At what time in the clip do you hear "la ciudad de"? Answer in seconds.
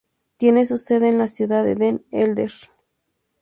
1.19-1.75